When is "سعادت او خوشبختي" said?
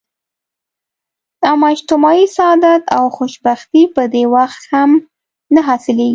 2.35-3.81